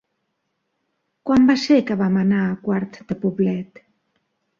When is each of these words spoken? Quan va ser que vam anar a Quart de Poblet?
Quan 1.29 1.45
va 1.49 1.55
ser 1.63 1.77
que 1.89 1.97
vam 1.99 2.17
anar 2.21 2.39
a 2.45 2.57
Quart 2.63 2.97
de 3.13 3.19
Poblet? 3.27 3.83